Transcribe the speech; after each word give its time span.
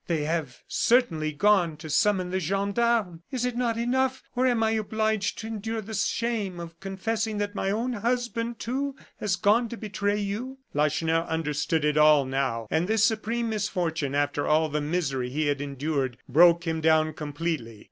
They 0.07 0.23
have 0.23 0.63
certainly 0.67 1.31
gone 1.31 1.77
to 1.77 1.87
summon 1.87 2.31
the 2.31 2.39
gendarmes! 2.39 3.19
Is 3.29 3.43
this 3.43 3.53
not 3.53 3.77
enough, 3.77 4.23
or 4.35 4.47
am 4.47 4.63
I 4.63 4.71
obliged 4.71 5.37
to 5.37 5.45
endure 5.47 5.79
the 5.79 5.93
shame 5.93 6.59
of 6.59 6.79
confessing 6.79 7.37
that 7.37 7.53
my 7.53 7.69
own 7.69 7.93
husband, 7.93 8.57
too, 8.57 8.95
has 9.19 9.35
gone 9.35 9.69
to 9.69 9.77
betray 9.77 10.19
you." 10.19 10.57
Lacheneur 10.73 11.27
understood 11.29 11.85
it 11.85 11.97
all 11.97 12.25
now! 12.25 12.65
And 12.71 12.87
this 12.87 13.03
supreme 13.03 13.49
misfortune, 13.49 14.15
after 14.15 14.47
all 14.47 14.69
the 14.69 14.81
misery 14.81 15.29
he 15.29 15.45
had 15.45 15.61
endured, 15.61 16.17
broke 16.27 16.65
him 16.65 16.81
down 16.81 17.13
completely. 17.13 17.79